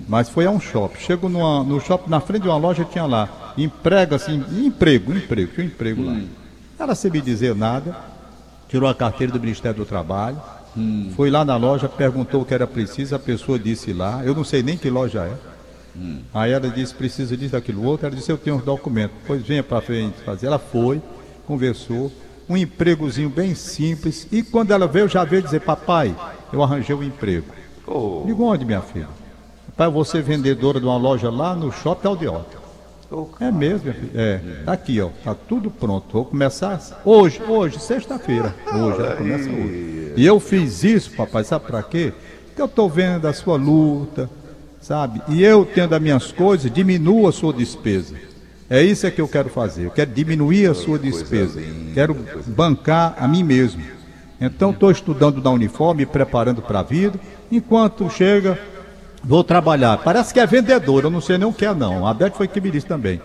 Mas 0.08 0.30
foi 0.30 0.46
a 0.46 0.52
um 0.52 0.60
shopping. 0.60 1.00
Chego 1.00 1.28
numa- 1.28 1.64
no 1.64 1.80
shopping, 1.82 2.10
na 2.10 2.20
frente 2.20 2.44
de 2.44 2.48
uma 2.48 2.58
loja, 2.58 2.86
tinha 2.86 3.06
lá, 3.06 3.54
emprego 3.58 4.14
assim, 4.16 4.44
emprego, 4.66 5.12
emprego, 5.14 5.52
tinha 5.54 5.66
um 5.66 5.70
emprego 5.70 6.04
lá. 6.04 6.18
Ela 6.80 6.94
sem 6.96 7.10
me 7.12 7.20
dizer 7.22 7.56
nada, 7.56 7.96
tirou 8.70 8.88
a 8.90 8.94
carteira 8.94 9.34
do 9.34 9.40
Ministério 9.40 9.78
do 9.78 9.86
Trabalho, 9.86 10.38
foi 11.16 11.30
lá 11.30 11.44
na 11.44 11.58
loja, 11.58 11.90
perguntou 11.90 12.42
o 12.42 12.46
que 12.46 12.54
era 12.54 12.66
preciso, 12.68 13.16
a 13.16 13.20
pessoa 13.20 13.58
disse 13.60 13.92
lá, 13.92 14.22
eu 14.24 14.34
não 14.36 14.44
sei 14.44 14.62
nem 14.64 14.78
que 14.78 14.90
loja 14.90 15.24
é. 15.24 15.34
Aí 16.34 16.52
ela 16.54 16.70
disse, 16.70 16.94
precisa 16.94 17.36
disso, 17.36 17.52
daquilo 17.52 17.84
outro. 17.84 18.08
Ela 18.08 18.16
disse, 18.16 18.32
eu 18.32 18.38
tenho 18.38 18.56
os 18.56 18.64
documentos. 18.64 19.18
Pois 19.28 19.42
venha 19.46 19.62
para 19.62 19.82
frente 19.82 20.16
fazer. 20.26 20.48
Ela 20.48 20.58
foi, 20.58 21.02
conversou, 21.46 22.10
um 22.48 22.56
empregozinho 22.56 23.30
bem 23.30 23.54
simples. 23.56 24.26
E 24.32 24.42
quando 24.42 24.72
ela 24.72 24.88
veio, 24.88 25.10
já 25.10 25.26
veio 25.26 25.42
dizer, 25.42 25.60
papai, 25.60 26.16
eu 26.54 26.64
arranjei 26.64 26.96
um 26.96 27.04
emprego. 27.04 27.48
Ô, 27.86 28.24
Digo, 28.26 28.42
onde, 28.46 28.64
minha 28.64 28.82
filha? 28.82 29.10
Pai, 29.82 29.90
você 29.90 30.20
é 30.20 30.22
vendedora 30.22 30.80
de 30.80 30.86
uma 30.86 30.96
loja 30.96 31.32
lá 31.32 31.56
no 31.56 31.72
Shopping 31.72 32.08
Aldeota. 32.08 32.56
É 33.40 33.50
mesmo? 33.50 33.92
É, 34.14 34.40
tá 34.64 34.74
aqui, 34.74 35.02
ó. 35.02 35.10
Tá 35.24 35.34
tudo 35.34 35.72
pronto. 35.72 36.06
Vou 36.14 36.26
começar 36.26 36.80
hoje, 37.04 37.42
hoje, 37.42 37.80
sexta-feira. 37.80 38.54
Hoje, 38.68 39.00
ela 39.00 39.16
começa 39.16 39.50
hoje. 39.50 40.14
E 40.16 40.24
eu 40.24 40.40
fiz 40.40 40.84
isso, 40.84 41.10
papai, 41.14 41.44
sabe 41.44 41.66
pra 41.66 41.82
quê? 41.82 42.14
Porque 42.46 42.62
eu 42.62 42.68
tô 42.68 42.88
vendo 42.88 43.28
a 43.28 43.34
sua 43.34 43.58
luta, 43.58 44.30
sabe? 44.80 45.20
E 45.28 45.44
eu 45.44 45.66
tendo 45.66 45.96
as 45.96 46.02
minhas 46.02 46.32
coisas, 46.32 46.72
diminua 46.72 47.30
a 47.30 47.34
sua 47.34 47.52
despesa. 47.52 48.14
É 48.70 48.84
isso 48.84 49.08
é 49.08 49.10
que 49.10 49.20
eu 49.20 49.28
quero 49.28 49.50
fazer. 49.50 49.86
Eu 49.86 49.92
quero 49.92 50.12
diminuir 50.12 50.70
a 50.70 50.76
sua 50.76 51.00
despesa. 51.00 51.60
Quero 51.96 52.16
bancar 52.46 53.16
a 53.18 53.28
mim 53.28 53.42
mesmo. 53.42 53.82
Então 54.40 54.70
estou 54.70 54.92
estudando 54.92 55.42
na 55.42 55.50
uniforme, 55.50 56.02
me 56.02 56.06
preparando 56.06 56.62
para 56.62 56.82
a 56.82 56.84
vida. 56.84 57.20
Enquanto 57.52 58.08
chega, 58.12 58.60
vou 59.24 59.44
trabalhar. 59.44 59.98
Parece 59.98 60.34
que 60.34 60.40
é 60.40 60.46
vendedor, 60.46 61.04
eu 61.04 61.10
não 61.10 61.22
sei 61.22 61.38
nem 61.38 61.48
o 61.48 61.54
que 61.54 61.66
é 61.66 61.74
não. 61.74 62.06
A 62.06 62.14
Beth 62.14 62.32
foi 62.32 62.48
que 62.48 62.62
me 62.62 62.72
disse 62.72 62.86
também. 62.86 63.22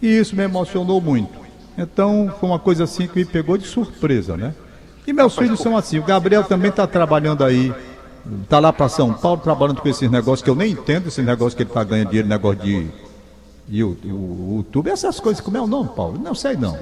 E 0.00 0.06
isso 0.06 0.34
me 0.34 0.42
emocionou 0.42 1.00
muito. 1.00 1.40
Então 1.76 2.32
foi 2.38 2.48
uma 2.48 2.58
coisa 2.58 2.84
assim 2.84 3.06
que 3.06 3.20
me 3.20 3.24
pegou 3.24 3.56
de 3.56 3.66
surpresa, 3.66 4.36
né? 4.36 4.54
E 5.06 5.12
meus 5.12 5.36
filhos 5.36 5.60
são 5.60 5.76
assim. 5.76 5.98
O 5.98 6.04
Gabriel 6.04 6.44
também 6.44 6.70
está 6.70 6.86
trabalhando 6.86 7.44
aí. 7.44 7.72
Está 8.42 8.58
lá 8.58 8.72
para 8.72 8.88
São 8.88 9.12
Paulo 9.12 9.40
trabalhando 9.40 9.80
com 9.80 9.88
esses 9.88 10.08
negócios 10.08 10.42
que 10.42 10.50
eu 10.50 10.54
nem 10.54 10.72
entendo, 10.72 11.08
esses 11.08 11.24
negócios 11.24 11.54
que 11.54 11.62
ele 11.62 11.70
está 11.70 11.82
ganhando 11.82 12.08
dinheiro, 12.08 12.28
negócio 12.28 12.60
de 12.60 12.88
e 13.68 13.82
o, 13.82 13.96
o, 14.04 14.08
o 14.08 14.56
YouTube, 14.58 14.90
essas 14.90 15.18
coisas, 15.20 15.40
como 15.40 15.56
é 15.56 15.60
o 15.60 15.66
nome, 15.66 15.90
Paulo? 15.94 16.18
Não 16.18 16.34
sei 16.34 16.56
não. 16.56 16.78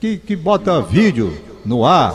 Que, 0.00 0.18
que 0.18 0.36
bota 0.36 0.82
vídeo 0.82 1.32
no 1.64 1.84
ar. 1.84 2.14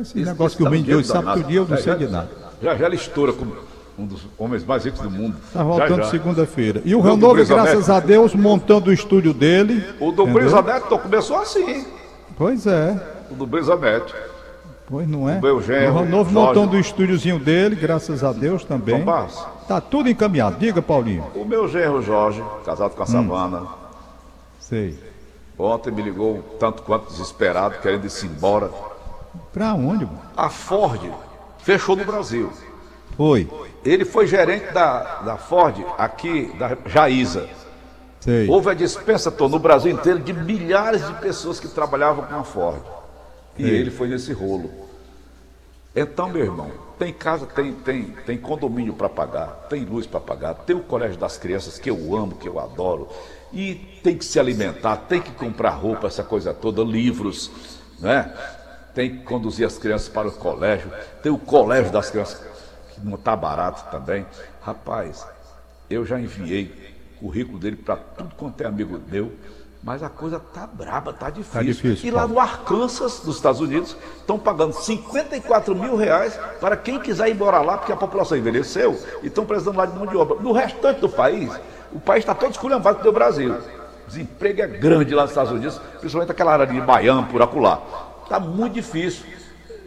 Esse 0.00 0.18
negócio 0.18 0.58
que 0.58 0.64
o 0.64 0.70
menino 0.70 0.84
de 0.84 0.94
hoje 0.96 1.08
sabe 1.08 1.20
danado. 1.20 1.40
tudo 1.40 1.48
dia, 1.48 1.60
eu 1.60 1.66
não 1.66 1.76
sei 1.78 1.94
de 1.94 2.06
nada. 2.08 2.28
Já 2.62 2.76
já 2.76 2.86
ele 2.86 2.96
estoura 2.96 3.32
como 3.32 3.56
um 3.98 4.06
dos 4.06 4.26
homens 4.38 4.64
mais 4.64 4.84
ricos 4.84 5.00
do 5.00 5.10
mundo. 5.10 5.36
Tá 5.52 5.62
voltando 5.62 6.04
segunda-feira. 6.06 6.82
E 6.84 6.94
o 6.94 7.00
Brisa 7.16 7.54
graças 7.54 7.88
a 7.90 8.00
Deus, 8.00 8.34
montando 8.34 8.90
o 8.90 8.92
estúdio 8.92 9.32
dele. 9.32 9.84
O 10.00 10.12
do? 10.12 10.26
Brisa 10.26 10.60
Neto 10.62 10.98
começou 10.98 11.38
assim. 11.38 11.86
Pois 12.36 12.66
é. 12.66 13.00
O 13.30 13.34
do 13.34 13.46
Brisa 13.46 13.76
Neto. 13.76 14.14
Pois 14.88 15.08
não 15.08 15.28
é. 15.28 15.38
O 15.38 15.42
meu 15.42 15.60
genro, 15.60 15.98
o 16.02 16.24
montando 16.30 16.76
o 16.76 16.80
estúdiozinho 16.80 17.38
dele, 17.40 17.74
graças 17.74 18.22
a 18.22 18.32
Deus 18.32 18.64
também. 18.64 18.98
Tom 18.98 19.04
Barros. 19.04 19.44
Tá 19.66 19.80
tudo 19.80 20.08
encaminhado. 20.08 20.56
Diga, 20.58 20.80
Paulinho. 20.80 21.24
O 21.34 21.44
meu 21.44 21.66
genro 21.66 22.00
Jorge, 22.02 22.42
casado 22.64 22.92
Hum. 22.92 22.96
com 22.96 23.02
a 23.02 23.06
Savana, 23.06 23.62
Sei. 24.60 24.96
ontem 25.58 25.90
me 25.90 26.02
ligou 26.02 26.40
tanto 26.60 26.82
quanto 26.82 27.08
desesperado, 27.10 27.76
querendo 27.82 28.06
ir 28.06 28.24
embora. 28.26 28.70
Pra 29.52 29.74
onde, 29.74 30.04
mano? 30.04 30.20
A 30.36 30.48
Ford 30.48 31.00
fechou 31.58 31.96
no 31.96 32.04
Brasil. 32.04 32.52
Foi. 33.16 33.48
Ele 33.84 34.04
foi 34.04 34.26
gerente 34.26 34.72
da, 34.72 35.22
da 35.22 35.36
Ford 35.36 35.76
aqui, 35.96 36.52
da 36.58 36.76
Jaísa. 36.86 37.48
Sei. 38.20 38.48
Houve 38.48 38.70
a 38.70 38.74
dispensa 38.74 39.30
tô, 39.30 39.48
no 39.48 39.58
Brasil 39.58 39.92
inteiro 39.92 40.18
de 40.18 40.32
milhares 40.32 41.06
de 41.06 41.14
pessoas 41.14 41.60
que 41.60 41.68
trabalhavam 41.68 42.24
com 42.24 42.34
a 42.34 42.44
Ford. 42.44 42.82
E 43.58 43.62
Sim. 43.62 43.68
ele 43.68 43.90
foi 43.90 44.08
nesse 44.08 44.32
rolo. 44.32 44.70
Então, 45.94 46.28
meu 46.28 46.42
irmão, 46.42 46.70
tem 46.98 47.12
casa, 47.12 47.46
tem, 47.46 47.72
tem, 47.72 48.04
tem 48.26 48.36
condomínio 48.36 48.92
para 48.92 49.08
pagar, 49.08 49.66
tem 49.70 49.84
luz 49.84 50.06
para 50.06 50.20
pagar, 50.20 50.54
tem 50.54 50.76
o 50.76 50.80
colégio 50.80 51.16
das 51.16 51.38
crianças 51.38 51.78
que 51.78 51.88
eu 51.88 52.14
amo, 52.14 52.36
que 52.36 52.46
eu 52.46 52.58
adoro, 52.58 53.08
e 53.50 53.74
tem 54.02 54.16
que 54.16 54.24
se 54.24 54.38
alimentar, 54.38 54.96
tem 54.96 55.22
que 55.22 55.30
comprar 55.30 55.70
roupa, 55.70 56.06
essa 56.06 56.22
coisa 56.22 56.52
toda, 56.52 56.82
livros, 56.82 57.50
né? 57.98 58.30
Tem 58.94 59.10
que 59.10 59.24
conduzir 59.24 59.66
as 59.66 59.78
crianças 59.78 60.08
para 60.08 60.28
o 60.28 60.32
colégio, 60.32 60.90
tem 61.22 61.32
o 61.32 61.38
colégio 61.38 61.90
das 61.90 62.10
crianças, 62.10 62.42
que 62.96 63.06
não 63.06 63.14
está 63.14 63.36
barato 63.36 63.90
também. 63.90 64.26
Rapaz, 64.62 65.26
eu 65.88 66.04
já 66.04 66.18
enviei 66.18 66.96
o 67.20 67.26
currículo 67.26 67.58
dele 67.58 67.76
para 67.76 67.96
tudo 67.96 68.34
quanto 68.36 68.60
é 68.60 68.66
amigo 68.66 69.00
meu, 69.08 69.32
Mas 69.82 70.02
a 70.02 70.08
coisa 70.08 70.40
tá 70.40 70.66
braba, 70.66 71.12
tá 71.12 71.30
difícil. 71.30 71.52
Tá 71.52 71.62
difícil, 71.62 72.08
e 72.08 72.10
lá 72.10 72.22
Paulo. 72.22 72.34
no 72.34 72.40
Arkansas, 72.40 73.20
dos 73.20 73.36
Estados 73.36 73.60
Unidos, 73.60 73.96
estão 74.16 74.36
pagando 74.36 74.72
54 74.72 75.76
mil 75.76 75.94
reais 75.94 76.36
para 76.60 76.76
quem 76.76 76.98
quiser 76.98 77.28
ir 77.28 77.32
embora 77.34 77.60
lá, 77.60 77.78
porque 77.78 77.92
a 77.92 77.96
população 77.96 78.36
envelheceu 78.36 78.98
e 79.22 79.28
estão 79.28 79.46
precisando 79.46 79.76
lá 79.76 79.86
de 79.86 79.96
mão 79.96 80.06
de 80.06 80.16
obra. 80.16 80.40
No 80.40 80.50
restante 80.50 81.00
do 81.00 81.08
país, 81.08 81.52
o 81.92 82.00
país 82.00 82.24
está 82.24 82.34
todo 82.34 82.50
esculhambado 82.50 83.00
do 83.00 83.12
Brasil. 83.12 83.54
O 83.54 84.08
desemprego 84.08 84.62
é 84.62 84.66
grande 84.66 85.14
lá 85.14 85.22
nos 85.22 85.30
Estados 85.30 85.52
Unidos, 85.52 85.80
principalmente 86.00 86.32
aquela 86.32 86.52
área 86.52 86.66
de 86.66 86.80
Miami, 86.80 87.28
por 87.28 87.40
acolá. 87.40 87.80
Está 88.24 88.40
muito 88.40 88.74
difícil. 88.74 89.24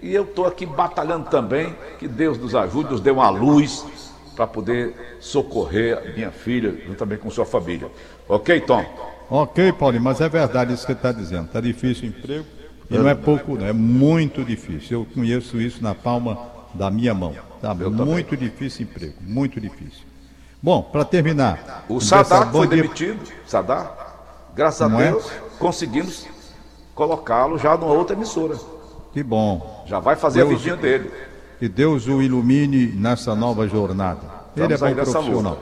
E 0.02 0.14
eu 0.14 0.24
estou 0.24 0.46
aqui 0.46 0.66
batalhando 0.66 1.30
também, 1.30 1.76
que 1.98 2.08
Deus 2.08 2.38
nos 2.38 2.56
ajude, 2.56 2.92
nos 2.92 3.02
dê 3.02 3.12
uma 3.12 3.30
luz 3.30 3.86
para 4.36 4.48
poder 4.48 5.18
socorrer 5.20 5.98
a 5.98 6.02
minha 6.16 6.32
filha, 6.32 6.74
juntamente 6.88 7.22
com 7.22 7.30
sua 7.30 7.46
família. 7.46 7.90
Ok, 8.28 8.62
Tom? 8.62 8.84
Ok, 9.30 9.74
Paulinho, 9.74 10.04
mas 10.04 10.22
é 10.22 10.30
verdade 10.30 10.74
isso 10.74 10.86
que 10.86 10.94
você 10.94 10.98
está 10.98 11.12
dizendo. 11.12 11.46
Está 11.46 11.60
difícil 11.62 12.06
o 12.06 12.08
emprego 12.08 12.46
e 12.90 12.98
não 12.98 13.08
é 13.10 13.14
pouco, 13.14 13.56
não, 13.56 13.66
é 13.66 13.74
muito 13.74 14.44
difícil. 14.44 15.02
Eu 15.02 15.06
conheço 15.14 15.60
isso 15.62 15.84
na 15.84 15.94
palma 15.94 16.38
da 16.74 16.90
minha 16.90 17.14
mão. 17.14 17.36
Tá? 17.62 17.74
Muito 17.74 18.38
difícil 18.38 18.86
o 18.86 18.90
emprego, 18.90 19.16
muito 19.22 19.60
difícil. 19.60 20.08
Bom, 20.62 20.82
para 20.82 21.06
terminar. 21.06 21.86
O 21.90 22.00
Sadar 22.00 22.52
foi 22.52 22.68
dia- 22.68 22.82
demitido, 22.82 23.20
Sadar, 23.46 24.50
graças 24.56 24.82
a 24.82 24.90
Não 24.90 25.00
é? 25.00 25.12
Deus, 25.12 25.30
conseguimos 25.60 26.26
colocá-lo 26.96 27.58
já 27.58 27.78
numa 27.78 27.94
outra 27.94 28.16
emissora. 28.16 28.58
Que 29.14 29.24
bom. 29.24 29.79
Já 29.90 30.00
vai 30.00 30.16
fazer 30.16 30.42
a 30.42 30.46
Deus- 30.46 30.58
vidinha 30.62 30.76
dele. 30.78 31.12
Que 31.58 31.68
Deus 31.68 32.08
o 32.08 32.22
ilumine 32.22 32.88
nessa 32.88 33.36
nova 33.36 33.68
jornada. 33.68 34.22
Ele 34.56 34.74
é 34.74 34.78
Vamos 34.78 34.96
bom 34.96 35.12
profissional. 35.12 35.58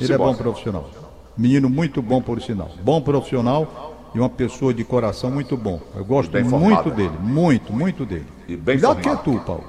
Ele 0.00 0.12
é 0.12 0.18
bom 0.18 0.34
profissional. 0.34 0.90
Menino 1.36 1.68
muito 1.70 2.00
bom 2.02 2.20
por 2.22 2.40
sinal. 2.42 2.70
Bom 2.82 3.00
profissional 3.00 4.10
e 4.14 4.18
uma 4.20 4.28
pessoa 4.28 4.72
de 4.72 4.84
coração 4.84 5.30
muito 5.30 5.56
bom. 5.56 5.80
Eu 5.96 6.04
gosto 6.04 6.32
muito 6.32 6.50
formado. 6.50 6.90
dele, 6.90 7.12
muito, 7.20 7.72
muito 7.72 8.04
dele. 8.04 8.26
E 8.46 8.56
bem 8.56 8.76
Melhor 8.76 8.96
que 8.96 9.02
formado. 9.02 9.24
tu, 9.24 9.40
Paulo. 9.44 9.64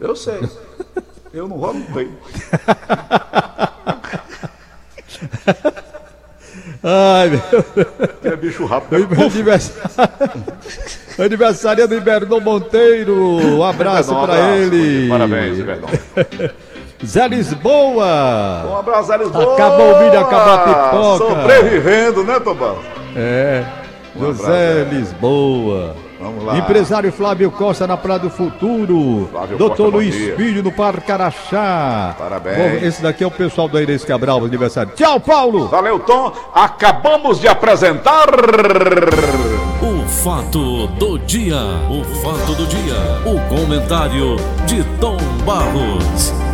Eu 0.00 0.14
sei. 0.16 0.40
Eu 1.32 1.46
não 1.48 1.56
rolo 1.58 1.80
bem. 1.92 2.08
Ai, 6.88 7.30
meu 7.30 8.32
é 8.32 8.36
bicho 8.36 8.64
rápido. 8.64 9.06
Deus. 9.08 9.34
Aniversário. 9.34 10.10
Aniversário 11.18 11.88
do 11.88 11.94
Iberdon 11.96 12.40
Monteiro. 12.40 13.16
Um 13.56 13.64
abraço 13.64 14.12
Um 14.14 14.24
pra 14.24 14.34
abraço. 14.34 14.52
ele. 14.52 15.08
Parabéns, 15.08 15.58
Verdão. 15.58 15.88
Zé 17.04 17.26
Lisboa. 17.28 18.66
Um 18.70 18.76
abraço, 18.76 19.08
Zé 19.08 19.16
Lisboa. 19.18 19.54
Acabou 19.54 19.94
o 19.96 19.98
vídeo, 19.98 20.20
acabou 20.20 20.54
a 20.54 20.58
pipoca. 21.18 21.34
Sobrevivendo, 21.34 22.22
né, 22.24 22.38
Tobão? 22.40 22.78
É. 23.16 23.64
José 24.18 24.86
Lisboa. 24.90 25.96
Vamos 26.26 26.44
lá. 26.44 26.58
Empresário 26.58 27.12
Flávio 27.12 27.50
Costa 27.52 27.86
na 27.86 27.96
Praia 27.96 28.18
do 28.18 28.30
Futuro. 28.30 29.28
Flávio 29.30 29.56
Doutor 29.56 29.76
Costa, 29.76 29.96
Luiz. 29.96 30.34
Filho 30.36 30.62
no 30.62 30.72
Parque 30.72 31.12
Araxá. 31.12 32.16
Parabéns. 32.18 32.56
Bom, 32.56 32.86
esse 32.86 33.02
daqui 33.02 33.22
é 33.22 33.26
o 33.26 33.30
pessoal 33.30 33.68
do 33.68 33.76
Aires 33.76 34.04
Cabral, 34.04 34.44
aniversário. 34.44 34.92
Tchau, 34.94 35.20
Paulo! 35.20 35.68
Valeu, 35.68 36.00
Tom. 36.00 36.32
Acabamos 36.52 37.40
de 37.40 37.46
apresentar. 37.46 38.26
O 39.80 40.08
fato 40.08 40.88
do 40.88 41.18
dia, 41.18 41.60
o 41.90 42.02
fato 42.22 42.54
do 42.54 42.66
dia, 42.66 42.96
o 43.24 43.40
comentário 43.48 44.36
de 44.66 44.82
Tom 44.98 45.18
Barros. 45.44 46.45